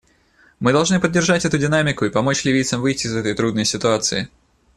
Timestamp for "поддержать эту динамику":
0.99-2.05